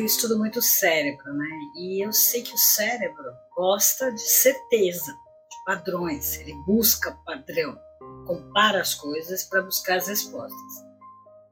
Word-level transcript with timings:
eu 0.00 0.06
estudo 0.06 0.38
muito 0.38 0.58
o 0.58 0.62
cérebro, 0.62 1.32
né? 1.34 1.46
E 1.76 2.04
eu 2.04 2.10
sei 2.10 2.42
que 2.42 2.54
o 2.54 2.58
cérebro 2.58 3.32
gosta 3.54 4.10
de 4.10 4.22
certeza, 4.22 5.12
de 5.12 5.64
padrões. 5.66 6.38
Ele 6.38 6.54
busca 6.66 7.12
padrão, 7.26 7.78
compara 8.26 8.80
as 8.80 8.94
coisas 8.94 9.44
para 9.44 9.62
buscar 9.62 9.98
as 9.98 10.08
respostas. 10.08 10.72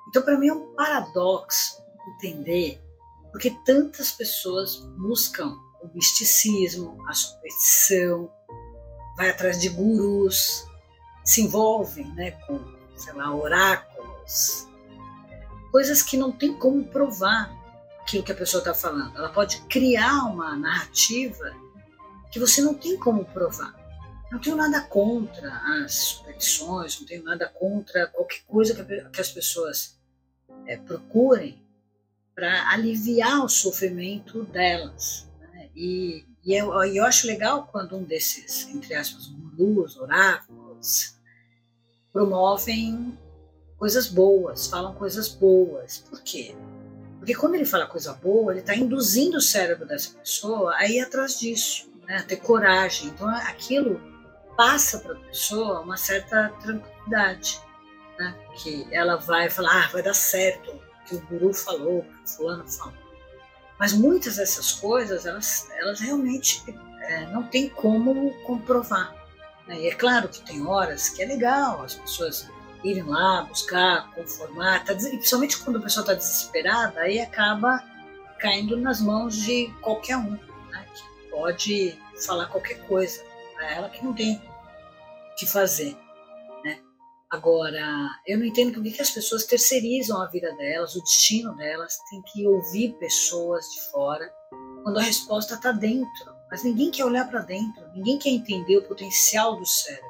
Então, 0.09 0.23
para 0.23 0.39
mim 0.39 0.49
é 0.49 0.55
um 0.55 0.75
paradoxo 0.75 1.83
entender 2.17 2.83
porque 3.31 3.51
tantas 3.67 4.13
pessoas 4.13 4.77
buscam 4.97 5.55
o 5.83 5.95
misticismo, 5.95 6.97
a 7.07 7.13
superstição, 7.13 8.33
vai 9.19 9.29
atrás 9.29 9.61
de 9.61 9.69
gurus, 9.69 10.65
se 11.23 11.43
envolvem, 11.43 12.07
né, 12.15 12.31
com, 12.47 12.59
sei 12.97 13.13
lá, 13.13 13.35
oráculos, 13.35 14.67
coisas 15.71 16.01
que 16.01 16.17
não 16.17 16.33
tem 16.33 16.55
como 16.55 16.83
provar 16.87 17.58
aquilo 18.09 18.25
que 18.25 18.33
a 18.33 18.35
pessoa 18.35 18.63
está 18.63 18.73
falando. 18.73 19.17
Ela 19.17 19.29
pode 19.29 19.61
criar 19.69 20.25
uma 20.25 20.57
narrativa 20.57 21.55
que 22.33 22.41
você 22.41 22.63
não 22.63 22.73
tem 22.73 22.97
como 22.97 23.25
provar. 23.27 23.77
Não 24.33 24.39
tenho 24.39 24.57
nada 24.57 24.81
contra 24.81 25.51
as 25.85 25.95
superstições, 25.95 26.99
não 26.99 27.07
tenho 27.07 27.23
nada 27.23 27.49
contra 27.49 28.07
qualquer 28.09 28.41
coisa 28.47 28.75
que, 28.75 29.21
as 29.21 29.31
pessoas 29.31 29.99
é, 30.67 30.77
procurem 30.77 31.63
para 32.35 32.71
aliviar 32.71 33.45
o 33.45 33.49
sofrimento 33.49 34.43
delas. 34.45 35.29
Né? 35.41 35.69
E, 35.75 36.27
e 36.45 36.55
eu, 36.55 36.73
eu 36.85 37.05
acho 37.05 37.27
legal 37.27 37.69
quando 37.71 37.97
um 37.97 38.05
desses, 38.05 38.69
entre 38.69 38.95
aspas, 38.95 39.27
gurus, 39.55 39.97
oráculos, 39.97 41.15
promovem 42.13 43.19
coisas 43.77 44.09
boas, 44.09 44.67
falam 44.67 44.95
coisas 44.95 45.29
boas. 45.29 45.99
Por 45.99 46.23
quê? 46.23 46.55
Porque 47.19 47.35
quando 47.35 47.57
ele 47.57 47.65
fala 47.65 47.87
coisa 47.87 48.13
boa, 48.15 48.53
ele 48.53 48.61
está 48.61 48.75
induzindo 48.75 49.39
o 49.39 49.41
cérebro 49.41 49.87
dessa 49.87 50.11
pessoa 50.15 50.75
a 50.77 50.87
ir 50.87 51.01
atrás 51.01 51.39
disso, 51.39 51.91
né? 52.07 52.19
a 52.19 52.23
ter 52.23 52.37
coragem. 52.37 53.09
Então 53.09 53.29
aquilo 53.29 54.01
passa 54.57 54.99
para 55.01 55.15
a 55.15 55.21
pessoa 55.21 55.81
uma 55.81 55.97
certa 55.97 56.49
tranquilidade, 56.61 57.61
né? 58.19 58.35
que 58.57 58.87
ela 58.93 59.17
vai 59.17 59.51
falar, 59.51 59.85
ah, 59.85 59.89
vai 59.93 60.03
dar 60.03 60.15
certo, 60.15 60.81
que 61.07 61.17
o 61.17 61.21
guru 61.27 61.53
falou, 61.53 62.03
que 62.03 62.33
o 62.33 62.37
fulano 62.37 62.69
falou. 62.69 63.09
Mas 63.79 63.93
muitas 63.93 64.37
dessas 64.37 64.73
coisas, 64.73 65.25
elas, 65.25 65.69
elas 65.79 66.01
realmente 66.01 66.63
é, 67.03 67.27
não 67.27 67.45
tem 67.45 67.69
como 67.69 68.33
comprovar. 68.43 69.15
Né? 69.67 69.81
E 69.81 69.89
é 69.89 69.95
claro 69.95 70.29
que 70.29 70.41
tem 70.41 70.67
horas 70.67 71.09
que 71.09 71.23
é 71.23 71.27
legal 71.27 71.83
as 71.83 71.95
pessoas 71.95 72.49
irem 72.85 73.03
lá 73.03 73.43
buscar, 73.43 74.13
conformar, 74.15 74.85
tá, 74.85 74.95
principalmente 74.95 75.59
quando 75.59 75.79
a 75.79 75.83
pessoa 75.83 76.03
está 76.03 76.15
desesperada, 76.15 77.01
aí 77.01 77.21
acaba 77.21 77.83
caindo 78.39 78.77
nas 78.77 79.01
mãos 79.01 79.37
de 79.37 79.69
qualquer 79.81 80.17
um, 80.17 80.31
né? 80.71 80.87
que 80.95 81.31
pode 81.31 81.99
falar 82.25 82.47
qualquer 82.47 82.87
coisa 82.87 83.23
para 83.55 83.73
ela 83.73 83.91
que 83.91 84.05
não 84.05 84.15
tem 84.15 84.37
o 84.37 85.35
que 85.37 85.47
fazer. 85.47 85.97
Né? 86.65 86.81
Agora, 87.31 88.09
eu 88.27 88.39
não 88.39 88.47
entendo 88.47 88.73
por 88.75 88.83
que 88.83 89.03
as 89.03 89.11
pessoas 89.11 89.45
terceirizam 89.45 90.23
a 90.23 90.27
vida 90.27 90.53
delas, 90.55 90.95
o 90.95 91.03
destino 91.03 91.57
delas, 91.57 91.99
tem 92.11 92.23
que 92.23 92.47
ouvir 92.47 92.93
pessoas 92.95 93.65
de 93.73 93.81
fora, 93.91 94.33
quando 94.85 94.99
a 94.99 95.03
resposta 95.03 95.55
está 95.55 95.73
dentro. 95.73 96.39
Mas 96.51 96.65
ninguém 96.65 96.91
quer 96.91 97.05
olhar 97.05 97.29
para 97.29 97.43
dentro, 97.43 97.87
ninguém 97.95 98.19
quer 98.19 98.31
entender 98.31 98.79
o 98.79 98.83
potencial 98.83 99.57
do 99.59 99.67
cérebro 99.67 100.08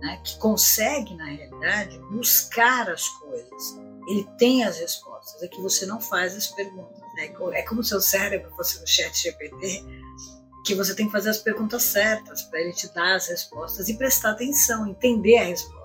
né, 0.00 0.20
que 0.22 0.38
consegue, 0.38 1.14
na 1.14 1.24
realidade, 1.24 1.98
buscar 2.10 2.88
as 2.90 3.08
coisas. 3.08 3.78
Ele 4.08 4.26
tem 4.38 4.64
as 4.64 4.78
respostas, 4.78 5.42
é 5.42 5.48
que 5.48 5.60
você 5.60 5.84
não 5.84 6.00
faz 6.00 6.36
as 6.36 6.46
perguntas. 6.48 6.98
Né? 7.14 7.32
É 7.52 7.62
como 7.62 7.82
se 7.82 7.94
o 7.94 8.00
cérebro 8.00 8.50
fosse 8.56 8.80
no 8.80 8.86
chat 8.86 9.22
GPT, 9.22 9.84
que 10.64 10.74
você 10.74 10.94
tem 10.94 11.06
que 11.06 11.12
fazer 11.12 11.30
as 11.30 11.38
perguntas 11.38 11.82
certas 11.82 12.42
para 12.42 12.60
ele 12.60 12.72
te 12.72 12.92
dar 12.94 13.16
as 13.16 13.28
respostas 13.28 13.88
e 13.88 13.94
prestar 13.94 14.30
atenção, 14.30 14.86
entender 14.86 15.38
a 15.38 15.44
resposta. 15.44 15.78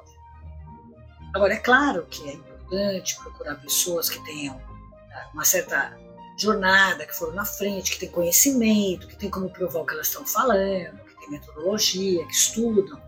Agora, 1.33 1.53
é 1.53 1.57
claro 1.57 2.05
que 2.05 2.29
é 2.29 2.33
importante 2.33 3.15
procurar 3.15 3.55
pessoas 3.55 4.09
que 4.09 4.23
tenham 4.23 4.55
né, 4.55 5.29
uma 5.33 5.45
certa 5.45 5.97
jornada, 6.37 7.05
que 7.05 7.15
foram 7.15 7.33
na 7.33 7.45
frente, 7.45 7.93
que 7.93 7.99
têm 7.99 8.09
conhecimento, 8.09 9.07
que 9.07 9.15
têm 9.15 9.29
como 9.29 9.49
provar 9.49 9.81
o 9.81 9.85
que 9.85 9.93
elas 9.93 10.07
estão 10.07 10.25
falando, 10.25 10.99
que 11.03 11.19
têm 11.19 11.31
metodologia, 11.31 12.25
que 12.25 12.33
estudam 12.33 13.01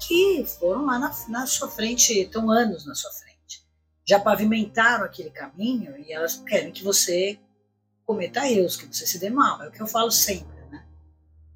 que 0.00 0.44
foram 0.58 0.86
lá 0.86 0.98
na, 0.98 1.14
na 1.28 1.46
sua 1.46 1.68
frente, 1.68 2.18
estão 2.18 2.50
anos 2.50 2.86
na 2.86 2.94
sua 2.94 3.10
frente. 3.12 3.64
Já 4.04 4.18
pavimentaram 4.18 5.04
aquele 5.04 5.30
caminho 5.30 5.96
e 5.98 6.12
elas 6.12 6.36
querem 6.36 6.72
que 6.72 6.82
você 6.82 7.38
cometa 8.04 8.48
erros, 8.50 8.76
que 8.76 8.86
você 8.86 9.06
se 9.06 9.18
dê 9.18 9.30
mal. 9.30 9.62
É 9.62 9.68
o 9.68 9.70
que 9.70 9.80
eu 9.80 9.86
falo 9.86 10.10
sempre, 10.10 10.60
né? 10.70 10.84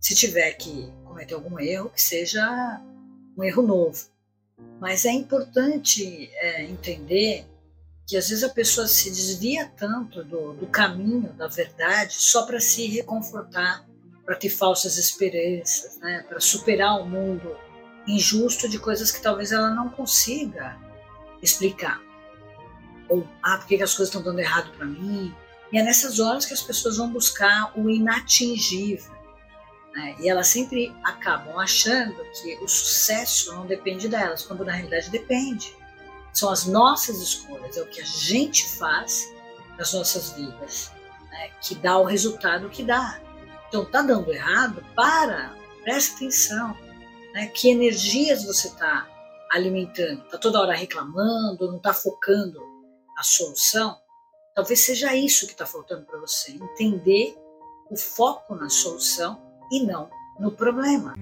Se 0.00 0.15
tiver 0.15 0.53
que 0.53 0.93
cometer 1.04 1.34
algum 1.34 1.59
erro, 1.59 1.91
que 1.91 2.00
seja 2.00 2.81
um 3.37 3.43
erro 3.43 3.62
novo. 3.62 4.06
Mas 4.78 5.04
é 5.04 5.10
importante 5.10 6.31
é, 6.34 6.65
entender 6.65 7.47
que 8.06 8.16
às 8.16 8.28
vezes 8.28 8.44
a 8.44 8.50
pessoa 8.50 8.87
se 8.87 9.10
desvia 9.10 9.66
tanto 9.77 10.22
do, 10.22 10.53
do 10.53 10.66
caminho 10.66 11.33
da 11.33 11.49
verdade 11.49 12.15
só 12.15 12.44
para 12.44 12.60
se 12.60 12.87
reconfortar, 12.87 13.84
para 14.25 14.37
ter 14.37 14.50
falsas 14.50 14.99
esperanças, 14.99 15.99
né? 15.99 16.25
para 16.28 16.38
superar 16.38 17.00
o 17.00 17.06
mundo 17.06 17.56
injusto 18.06 18.69
de 18.69 18.78
coisas 18.78 19.10
que 19.10 19.20
talvez 19.20 19.53
ela 19.53 19.70
não 19.70 19.88
consiga 19.88 20.76
explicar. 21.42 22.00
Ou, 23.09 23.26
ah, 23.42 23.59
por 23.59 23.66
que 23.66 23.75
as 23.75 23.94
coisas 23.94 24.09
estão 24.09 24.22
dando 24.22 24.41
errado 24.41 24.70
para 24.76 24.87
mim? 24.87 25.34
E 25.72 25.78
é 25.78 25.82
nessas 25.82 26.20
horas 26.20 26.47
que 26.47 26.54
as 26.54 26.62
pessoas 26.62 26.97
vão 26.97 27.10
buscar 27.10 27.72
o 27.76 27.91
inatingível. 27.91 29.12
Né? 29.94 30.16
E 30.20 30.28
elas 30.28 30.48
sempre 30.48 30.94
acabam 31.03 31.59
achando 31.59 32.15
que 32.32 32.56
o 32.62 32.69
sucesso 32.69 33.54
não 33.54 33.66
depende 33.66 34.09
delas, 34.09 34.42
quando 34.42 34.65
na 34.65 34.72
realidade 34.72 35.10
depende. 35.10 35.75
São 36.32 36.50
as 36.50 36.66
nossas 36.66 37.21
escolhas, 37.21 37.76
é 37.76 37.82
o 37.82 37.86
que 37.86 38.00
a 38.00 38.04
gente 38.04 38.69
faz 38.76 39.32
nas 39.78 39.92
nossas 39.92 40.31
vidas, 40.32 40.91
né? 41.31 41.50
que 41.60 41.75
dá 41.76 41.98
o 41.98 42.04
resultado 42.04 42.69
que 42.69 42.82
dá. 42.82 43.21
Então, 43.69 43.84
tá 43.84 44.03
dando 44.03 44.32
errado? 44.32 44.84
Para, 44.94 45.53
presta 45.82 46.16
atenção 46.16 46.76
né? 47.34 47.49
Que 47.49 47.69
energias 47.69 48.45
você 48.45 48.69
está 48.69 49.06
alimentando? 49.50 50.25
Está 50.25 50.39
toda 50.39 50.61
hora 50.61 50.75
reclamando, 50.75 51.67
não 51.69 51.77
está 51.77 51.93
focando 51.93 52.62
a 53.19 53.22
solução? 53.22 53.99
Talvez 54.55 54.81
seja 54.81 55.15
isso 55.15 55.47
que 55.47 55.53
está 55.53 55.67
faltando 55.67 56.06
para 56.06 56.21
você, 56.21 56.53
entender 56.53 57.37
o 57.91 57.97
foco 57.97 58.55
na 58.55 58.71
solução 58.71 59.43
e 59.71 59.84
não 59.84 60.09
no 60.39 60.53
problema. 60.53 61.15